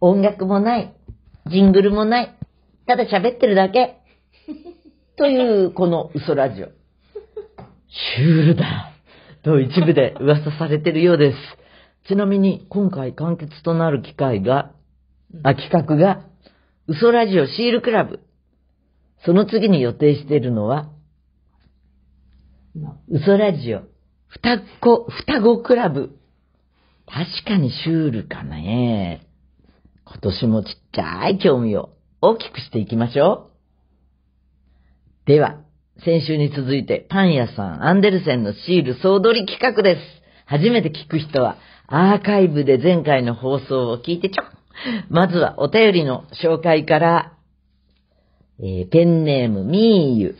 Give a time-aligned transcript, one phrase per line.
[0.00, 0.94] 音楽もない。
[1.46, 2.38] ジングルもない。
[2.86, 3.98] ただ喋ってるだけ。
[5.16, 6.68] という、この嘘ラジオ。
[8.16, 8.92] シュールだ。
[9.42, 11.38] と一部で噂されてるようです。
[12.08, 14.72] ちなみに、今回完結となる機会が、
[15.42, 16.24] あ、企画が、
[16.86, 18.20] 嘘ラジオシールクラブ。
[19.24, 20.90] その次に予定しているのは、
[23.08, 23.82] 嘘ラジオ、
[24.28, 26.16] 双子、双子クラブ。
[27.06, 29.27] 確かにシュールかね。
[30.10, 31.90] 今年もちっちゃい興味を
[32.20, 33.50] 大きくしていきましょ
[35.26, 35.28] う。
[35.28, 35.60] では、
[36.04, 40.00] 先週に続いてパン屋さんアンデルセンのシール総取り企画です。
[40.46, 44.42] 初めて聞く人はアーカイブで前回の放送を聞いてちょ。
[45.10, 47.32] まずはお便りの紹介から、
[48.60, 50.36] えーペンネームミーユ。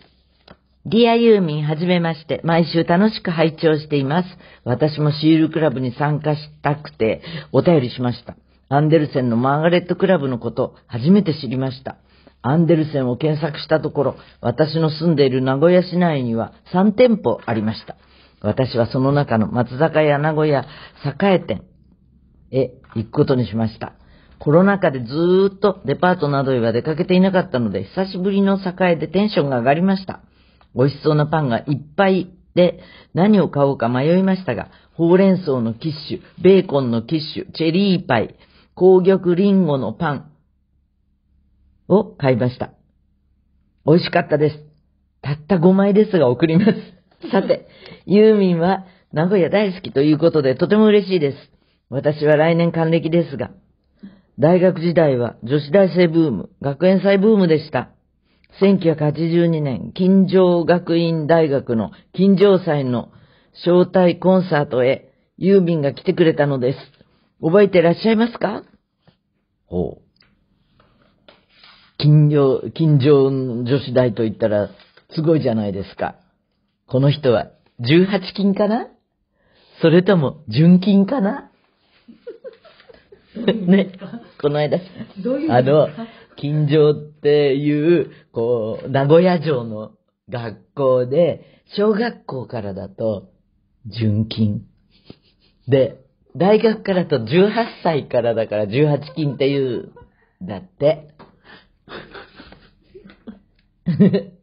[0.87, 4.29] ディアユーミンはじめまして、毎週楽しく拝聴しています。
[4.65, 7.21] 私もシールクラブに参加したくて
[7.53, 8.37] お便りしました。
[8.69, 11.97] アンデルセンのマーガレットクラブのこと、初めて知りました。
[12.43, 17.97] アンデルセンを検索したところ、私の住んでいる名古屋市内には3店舗ありました。
[18.41, 20.65] 私はその中の松坂屋名古屋
[21.05, 21.63] 栄店
[22.51, 23.95] へ行くことにしました。
[24.39, 30.21] コロナ禍でずーっとデパートなどへは出かけていなかったので、久しぶりの栄でテンションが上がりました。
[30.77, 31.65] 美味しそうなパンがいっ
[31.97, 32.81] ぱいで
[33.15, 38.37] 何を買おうか迷いましたが、ほうれん草のキッシュ、ベーコンのキッシュ、チェリーパイ、
[38.79, 40.33] 紅玉リンゴのパン
[41.89, 42.71] を買いました。
[43.85, 44.57] 美味しかったです。
[45.21, 46.73] たった5枚ですが送ります。
[47.33, 47.67] さて、
[48.07, 51.37] ユーミンは名古屋大好きということでとても嬉しいです。
[51.91, 53.51] 私は来年還暦ですが、
[54.39, 57.91] 大学時代は女子大生ブーム、学園祭ブームでした。
[58.61, 63.11] 1982年、金城学院大学の金城祭の
[63.65, 66.98] 招待コンサートへユーミンが来てくれたのです。
[67.41, 68.65] 覚えていらっしゃいますか？
[69.67, 70.03] ほう。
[71.99, 74.71] 金城、金城女子大と言ったら
[75.15, 76.17] すごいじゃないですか。
[76.87, 77.51] この人は
[77.81, 78.89] 18金かな？
[79.83, 81.51] それとも純金かな？
[83.37, 83.93] ね、
[84.41, 84.79] この間、
[85.23, 85.89] どういうあの、
[86.37, 89.93] 金城っていう、こう、名古屋城の
[90.29, 93.31] 学校で、小学校からだと、
[93.87, 94.67] 純金。
[95.69, 96.01] で、
[96.37, 97.51] 大学からと18
[97.83, 99.93] 歳からだから18金っていう、
[100.43, 101.09] だって。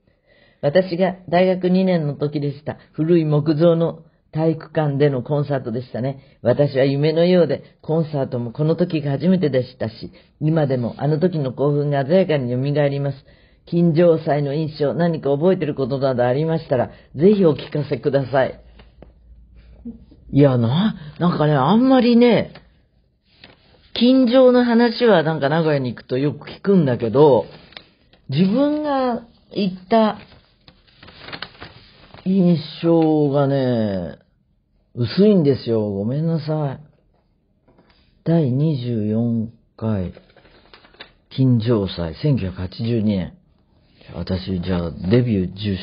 [0.61, 2.77] 私が大学2年の時でした。
[2.93, 6.19] 古い木造の体育館でのコンサートでしたね。
[6.41, 13.25] 私は夢のようで、コンサートもこの時が初めてでしたし、今でもあの時の興奮が鮮やかに蘇ります。
[13.65, 18.64] 金城祭の印象、何か覚えてることなどありましたら、ぜひお聞かせください。
[20.31, 22.53] いや、な、なんかね、あんまりね、
[23.93, 27.45] 金城の話はなんか名古屋に行くとよく聞くんだけど、
[28.29, 30.17] 自分が行った
[32.25, 34.17] 印象がね、
[34.95, 35.89] 薄いんですよ。
[35.91, 36.79] ごめんなさい。
[38.23, 40.13] 第24回
[41.29, 43.37] 金城祭1982年。
[44.13, 45.77] 私、じゃあデビュー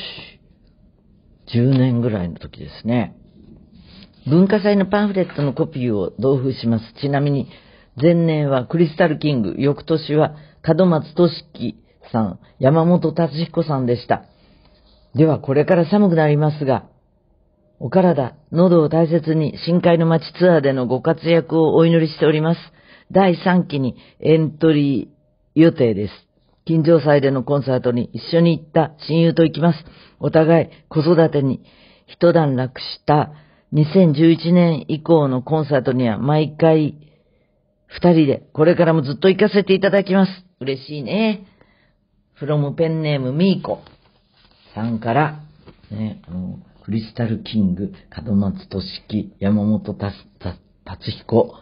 [1.47, 3.15] 10、10年ぐらいの時ですね。
[4.25, 6.93] 文化祭のパンフレットのコピーを同封します。
[7.01, 7.49] ちなみに、
[8.01, 10.35] 前年はクリスタルキング、翌年は
[10.65, 11.75] 門松俊樹
[12.11, 14.23] さん、山本達彦さんでした。
[15.13, 16.85] では、これから寒くなりますが、
[17.79, 22.59] お体、喉を大切に深海の街ツアーでのご活躍をお祈りしております。
[23.11, 26.13] 第3期にエントリー予定です。
[26.65, 29.79] 金城祭でのコンサートに一緒に行った親友と行きます。
[30.21, 31.61] お互い子育てに
[32.07, 33.33] 一段落した
[33.73, 36.95] 2011年以降のコンサートには毎回
[37.87, 40.31] 二人でこれからもずっと行かせていただきます。
[40.59, 41.47] 嬉しいね。
[42.39, 43.81] from ペンネームミーコ
[44.75, 45.43] さんから、
[45.91, 47.93] ね、あのクリスタルキング、
[48.25, 50.17] 門松俊樹、山本達
[50.85, 51.55] 達彦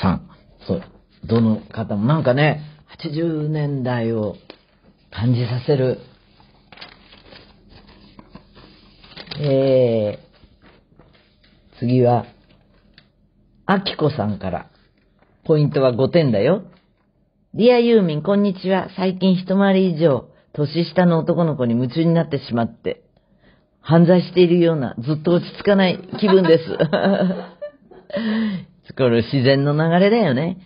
[0.00, 0.28] さん。
[0.66, 0.82] そう。
[1.24, 2.62] どの方もなんかね、
[3.00, 4.36] 80年代を
[5.10, 5.98] 感じさせる。
[9.40, 10.27] えー、
[11.78, 12.26] 次は、
[13.66, 14.70] あきこさんから。
[15.44, 16.64] ポイントは5点だよ。
[17.54, 18.88] ディアユーミン、こんにちは。
[18.96, 23.04] 最近一回り以上、年下の男の子に夢中になってしまって、
[23.80, 26.64] 犯罪しているような、ずっと落ち着かない気分です。
[28.96, 30.58] これ自然の流れだよね。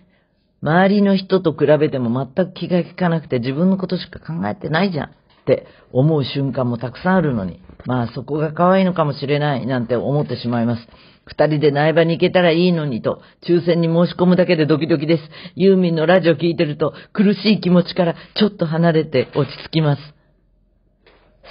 [0.63, 5.11] 周りの人と比べても全く気が利かなくて自分のことしか考えてないじゃん
[5.43, 10.89] って思う瞬間もたくさんあるのに、まあそこが可愛いのかもしれないなんて思ってしまいます。
[11.25, 15.23] 二人で苗場に行けたらいいのにと、抽選に申し込むだけでドキドキです。
[15.55, 20.03] ユーミンのラジオ聞いてると、苦しい気持ちからちょっと離れて落ち着きます。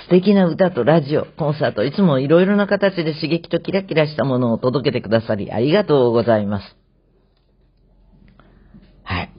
[0.03, 6.75] 素敵な歌とラジオ、コンサート、いつもいろいろな形で刺激とキラキラしたものを届けてくださり、ありがとうございます。
[9.03, 9.31] はい。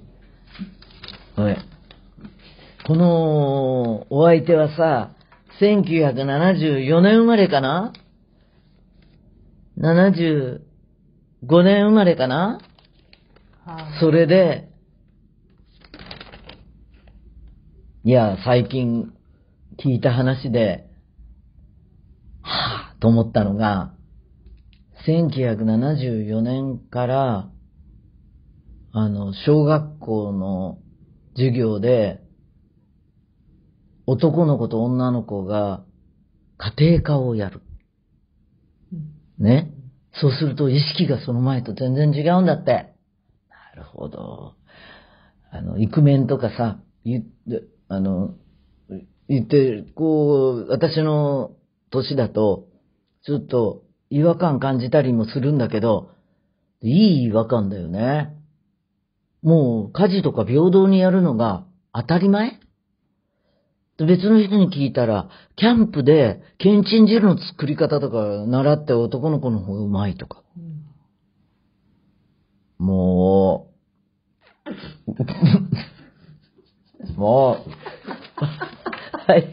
[2.83, 2.89] はい。
[2.89, 5.15] この、お相手はさ、
[5.61, 7.93] 1974年生まれかな
[9.79, 10.61] ?75
[11.63, 12.61] 年生まれかな？
[14.01, 14.69] それで、
[18.05, 19.13] いや、最近
[19.79, 20.89] 聞いた話で、
[22.41, 23.95] はぁ、と思ったのが、
[25.07, 27.51] 1974年から、
[28.93, 30.79] あの、小学校の
[31.37, 32.22] 授業で、
[34.07, 35.85] 男の子と女の子が
[36.59, 37.61] 家庭科をやる。
[39.39, 39.73] ね。
[40.21, 42.93] そうすると意識がその前と全然違うんだって。
[43.75, 44.55] なるほど。
[45.51, 48.35] あの、イクメンとかさ、言って、あの、
[49.29, 51.53] 言って、こう、私の
[51.91, 52.69] 年だと、
[53.25, 56.11] ちょっと違和感感じたりもするんだけど、
[56.83, 58.35] いい違和感だよね。
[59.43, 62.61] もう家事とか平等にやるのが当たり前？
[64.07, 70.43] 別の人に聞いたら、キャンプで、けんちん汁の作り方とか習って男の子の方がうまいとか。
[72.79, 73.69] も
[77.17, 77.71] う、もう、
[79.27, 79.53] はい。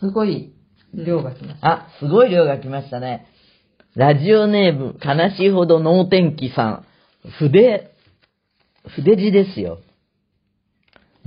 [0.00, 0.52] すごい
[0.94, 1.68] 量が来ました。
[1.68, 3.26] あ、すごい量が来ましたね。
[3.96, 6.84] ラジオネーム、悲しいほど能天気さん。
[7.38, 7.90] 筆、
[8.96, 9.78] 筆字ですよ。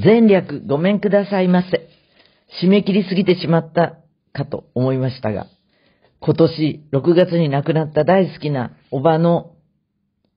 [0.03, 1.87] 前略ごめんくださいませ。
[2.61, 3.97] 締め切りすぎてしまった
[4.31, 5.47] かと思いましたが、
[6.19, 9.53] 今年6月に亡くなった大好きなおばの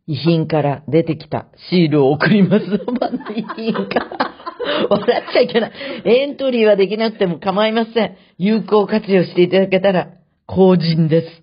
[0.06, 2.64] 遺品から出てきたシールを送ります。
[2.86, 4.36] おばの遺品か。
[4.90, 5.72] 笑っちゃいけない。
[6.04, 8.16] エントリーはできなくても構いません。
[8.38, 10.08] 有効活用していただけたら、
[10.46, 11.42] 公人です。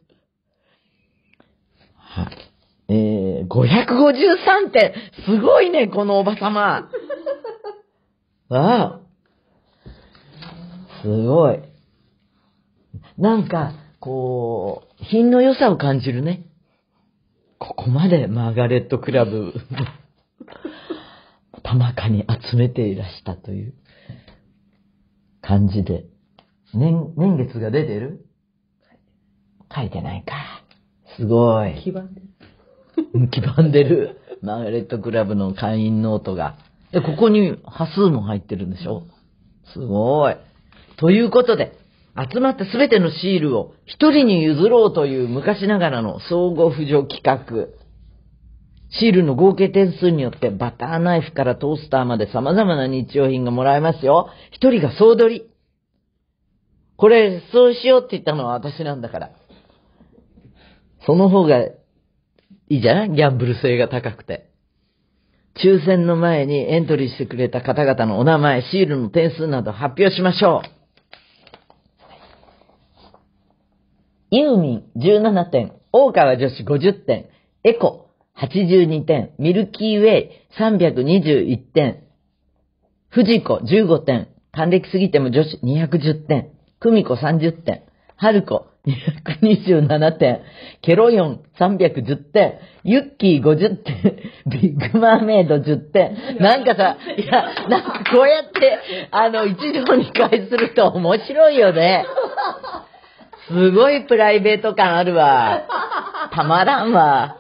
[1.98, 2.53] はい。
[3.44, 4.94] えー、553点。
[5.26, 6.90] すごいね、このおばさま。
[8.50, 9.00] わあ。
[11.02, 11.60] すごい。
[13.18, 16.46] なんか、こう、品の良さを感じるね。
[17.60, 19.54] ここまでマーガレットクラブ、
[21.64, 23.74] 玉かに集めていらしたという
[25.42, 26.06] 感じで。
[26.74, 28.26] 年、年月が出てる？
[29.74, 30.34] 書いてないか。
[31.16, 31.82] すごい。
[31.82, 32.28] 基盤です。
[33.32, 36.56] 黄ばんでるマーガレットクラブの会員ノートが。
[36.92, 39.04] で、ここに端数も入ってるんでしょ？
[39.74, 40.36] すごい。
[40.98, 41.74] ということで、
[42.32, 47.68] 集まったすべてのシールを一人に譲ろうという昔ながらの相互扶助企画。
[48.96, 54.30] シールの合計点数によってバターナイフからトースターまで様々な日用品がもらえますよ。
[54.52, 55.50] 一人が総取り。
[56.96, 59.32] これ、そうしようって言ったのは私なんだから。
[61.08, 61.58] その方が
[62.70, 63.12] いいじゃない？
[63.12, 64.50] ギャンブル性が高くて。
[65.56, 70.64] 抽選の前にエントリーしてくれた方々のお名前、シールの点数など発表しましょ
[74.32, 74.36] う。
[74.36, 77.30] ユーミン17点、大川女子50点、
[77.64, 78.10] エコ
[78.42, 82.04] 82点、ミルキーウェイ321点、
[83.10, 87.84] 藤子15点、還暦すぎても女子210点、久美子30点、
[88.16, 90.42] 春子227点、
[90.82, 96.38] ケロヨン310点、ユッキー50点、ビッグマーメイド10点。
[96.40, 98.80] なんかさ、いや、なんかこうやって、
[99.12, 102.06] あの、一行に返すると面白いよね。
[103.48, 105.66] すごいプライベート感あるわ。
[106.34, 107.38] たまらんわ。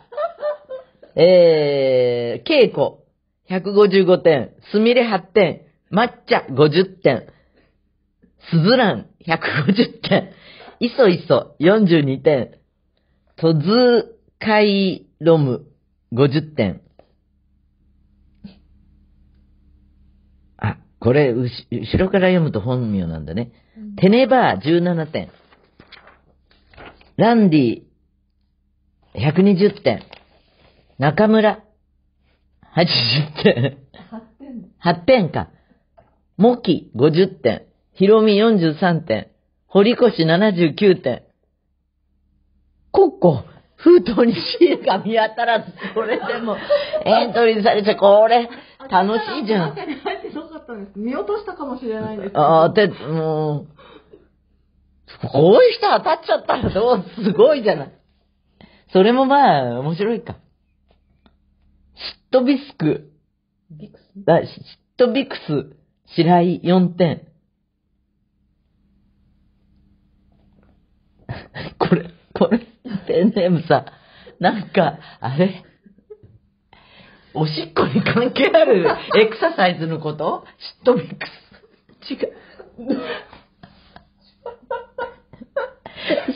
[1.15, 3.03] えー、ケイコ。
[3.49, 7.27] 155点、スミレ8点、抹茶50点、
[8.49, 10.31] スズラン150点、
[10.83, 12.59] イソイソ42点、
[13.37, 15.65] トズカイロム
[16.11, 16.81] 50点。
[20.57, 23.53] あ、これ、うし後ろから読むと本名なんだね。
[23.95, 25.31] テネバー17点。
[27.15, 27.83] ランディ
[29.15, 30.03] 120点。
[30.99, 31.63] 中村
[32.75, 33.77] 80点。
[34.11, 34.69] 8点。
[34.83, 35.49] 8点か。
[36.35, 37.67] モキ50点。
[37.93, 39.32] ヒロミ43点。
[39.73, 41.23] 堀越79点。
[42.91, 43.43] コッコ、
[43.75, 46.57] 封筒にシールが見当たらず、それでも
[47.03, 48.47] エントリーされて、これ、
[48.87, 49.69] 楽しいじゃん。
[49.69, 50.99] 中に入ってなかったんです。
[50.99, 52.39] 見落としたかもしれないんですけど。
[52.39, 53.67] ああ、て、もう、
[55.31, 57.91] こういう人当たっちゃったらどう、すごいじゃない。
[58.91, 60.35] それもまあ、面白いか。
[61.95, 61.99] シ
[62.29, 63.09] ットビスク、
[63.71, 64.03] ビクス？
[64.29, 64.63] あシッ
[64.97, 65.75] トビクス、
[66.15, 67.32] 白井4点。
[71.79, 72.59] これ、これ、
[73.07, 73.85] ペンネームさ、
[74.39, 75.63] なんか、あれ？
[77.35, 78.85] おしっこに関係ある
[79.19, 80.45] エクササイズのこと？
[80.59, 81.27] シットビク
[82.07, 82.13] ス。
[82.13, 82.33] 違う。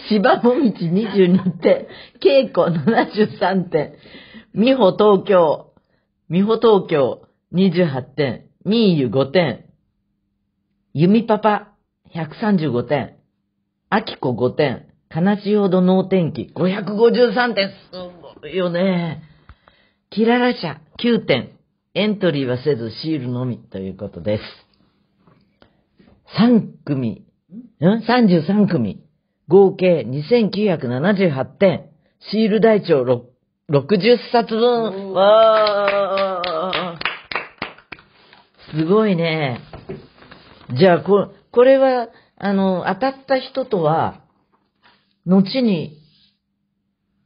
[0.10, 1.88] 芝もみち22点、
[2.22, 3.94] 稽古73点、
[4.56, 5.74] 美穂東京、
[6.30, 9.66] 美穂東京28点、みーゆ5点、
[10.94, 11.74] ゆみパパ
[12.16, 13.18] 135点、
[13.90, 17.76] あきこ5点、悲しいほど能天気553点、す
[18.42, 19.24] ごいよね。
[20.10, 21.52] キララ社9点、
[21.94, 24.44] エントリーはせずシールのみということです。
[26.40, 27.26] 3組、
[27.80, 29.04] ん ?33 組、
[29.48, 31.90] 合計2978点、
[32.32, 33.26] シール台帳ろ
[33.70, 35.14] 60冊分。
[35.14, 39.62] わーすごいね。
[40.78, 44.22] じゃあ、こ、これは、あの、当たった人とは、
[45.28, 46.02] 後に、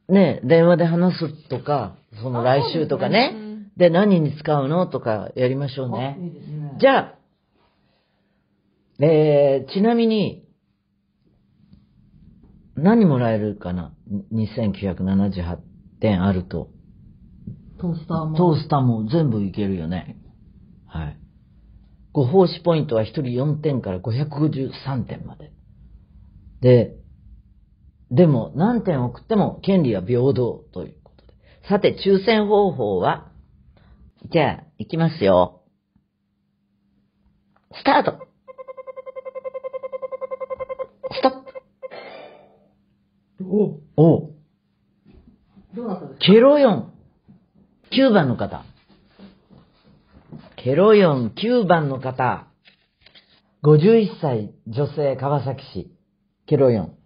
[0.10, 3.36] ね、電話で話すとか、その来週とかね。
[3.78, 6.18] で、何に使うのとかやりましょうね。
[6.20, 6.78] いいね。
[6.80, 7.16] じゃあ、
[9.04, 10.48] えー、ちなみに、
[12.76, 13.94] 何もらえるかな
[14.34, 15.58] ?2978
[16.00, 16.70] 点あると。
[17.80, 18.38] トースターも。
[18.38, 20.18] トースターも全部いけるよね。
[20.88, 21.20] はい。
[22.14, 25.52] ご奉仕ポイントは1人4点から553点まで。
[26.62, 27.01] で、
[28.12, 31.34] でも何点送っても権利は平等ということで。
[31.70, 33.32] さて、抽選方法は、
[34.32, 35.64] じゃあ、いきますよ。
[37.74, 38.28] スタート
[41.14, 41.32] ストッ
[43.38, 44.34] プおおう
[45.74, 46.26] どうなったんですか？
[46.26, 46.94] ケロヨン、
[47.92, 48.66] 9番の方。
[50.58, 52.48] ケロヨン、9番の方。
[53.64, 55.96] 51歳、女性、川崎市。
[56.46, 56.98] ケロヨン。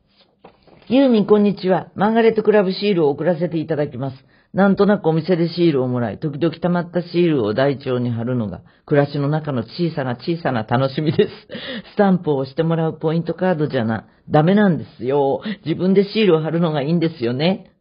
[0.87, 1.91] ユーミン、こんにちは。
[1.95, 4.17] マーガレットクラブシールを送らせていただきます。
[4.53, 11.31] なんとなくお店でシールをもらい、時々溜まったシールを台帳に貼るのが、暮らしの中の小さな小さな楽しみです。
[11.93, 15.41] スタンプを押してもらうポイントカードじゃな、ダメなんですよ。
[15.65, 17.71] 自分でシールを貼るのがいいんですよね。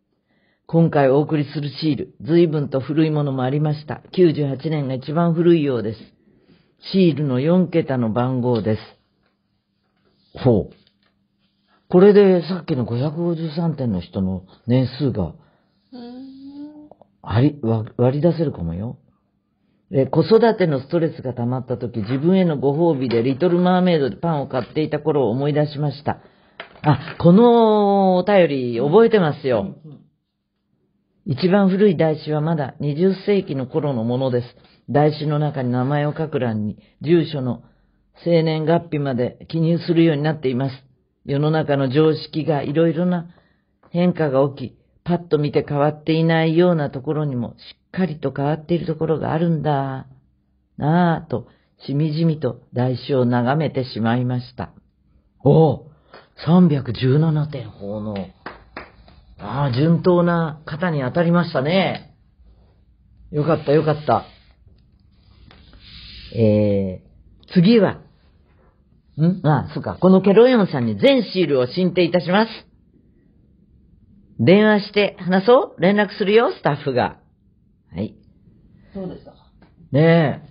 [0.67, 4.01] 今回お送りするシール、随分と古いものもありました。
[4.13, 6.01] 98年が一番古いようです。
[6.91, 8.83] シールの4桁の番号です。
[10.43, 10.84] ほう。
[11.95, 15.33] これでさっきの553点の人の年数が
[17.23, 17.53] 割
[18.15, 18.99] り出せるかもよ。
[19.93, 26.19] え子育てのストレスが溜まった時、自分へのご褒美でリトルマーメイドでパンを買っていた頃を思い出しました。
[26.83, 29.77] あ、このお便り覚えてますよ。
[31.27, 34.49] 一番古い台紙はまだ20世紀の頃のものです。
[34.91, 37.63] 台紙の中に名前を書く欄に住所の
[38.25, 40.84] 生年月日まで記入するようになっています。
[41.25, 43.29] 世の中の常識がいろいろな
[43.91, 47.53] 変化が起き、パッと見て変わっていないようなところにもし
[47.89, 50.07] っかりと変わっているところがあるんだ。
[50.77, 51.49] なぁと、
[51.87, 54.73] しみじみと台紙を眺めてしまいました。
[55.43, 55.91] おお
[56.47, 58.15] !317 点奉納。
[59.39, 62.15] ああ、順当な方に当たりましたね。
[63.31, 64.25] よかった、よかった。
[66.37, 68.01] えー、次は、
[69.23, 69.47] ん？
[69.47, 69.97] あ、そうか。
[70.01, 72.51] このケロヨンさんに全シールを申請いたします。
[74.41, 75.81] 電話して話そう？
[75.81, 77.19] 連絡するよ、スタッフが。
[77.95, 78.15] はい。
[78.93, 79.37] そうでしたか？
[79.93, 80.43] ね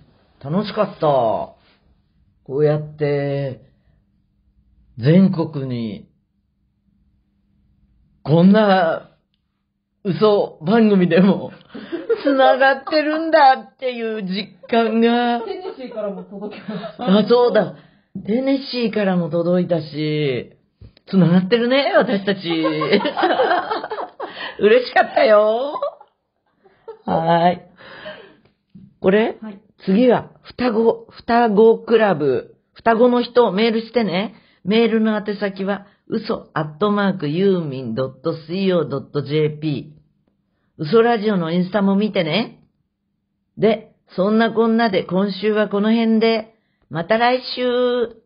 [0.42, 1.00] え、楽しかった。
[1.00, 1.56] こ
[2.58, 3.60] うやって、
[4.98, 6.08] 全国に、
[8.22, 9.10] こんな、
[10.04, 11.50] 嘘番組でも、
[12.24, 17.18] 繋がってるんだっていう実感が、 テネシーからも届きました。
[17.18, 17.74] あ、そうだ。
[18.22, 20.52] テネシーからも届いたし、
[21.10, 22.40] 繋がってるね、私たち。
[24.60, 25.80] 嬉しかったよ。
[27.04, 27.60] はーい。
[29.00, 29.60] これ、はい。
[29.84, 32.54] 次は、双子、双子クラブ。
[32.74, 34.36] 双子の人、メールしてね。
[34.64, 39.92] メールの宛先は、嘘アットマークユーミン .co.jp。
[40.78, 42.60] 嘘ラジオのインスタも見てね。
[43.58, 46.53] で、そんなこんなで今週はこの辺で、
[46.90, 48.23] また来週。